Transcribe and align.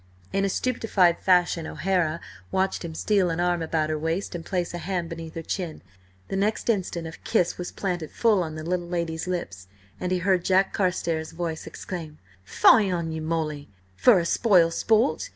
In 0.33 0.43
a 0.43 0.49
stupefied 0.49 1.19
fashion 1.19 1.67
O'Hara 1.67 2.19
watched 2.51 2.83
him 2.83 2.95
steal 2.95 3.29
an 3.29 3.39
arm 3.39 3.61
about 3.61 3.91
her 3.91 3.99
waist, 3.99 4.33
and 4.33 4.43
place 4.43 4.73
a 4.73 4.79
hand 4.79 5.09
beneath 5.09 5.35
her 5.35 5.43
chin. 5.43 5.83
The 6.27 6.35
next 6.35 6.71
instant 6.71 7.05
a 7.05 7.11
kiss 7.23 7.59
was 7.59 7.71
planted 7.71 8.09
full 8.09 8.41
on 8.41 8.55
the 8.55 8.63
little 8.63 8.87
lady's 8.89 9.27
lips, 9.27 9.67
and 9.99 10.11
he 10.11 10.17
heard 10.17 10.43
Jack 10.43 10.73
Carstares' 10.73 11.33
voice 11.33 11.67
exclaim: 11.67 12.17
"Fie 12.43 12.89
on 12.89 13.11
you, 13.11 13.21
Molly, 13.21 13.69
for 13.95 14.17
a 14.17 14.25
spoil 14.25 14.71
sport! 14.71 15.29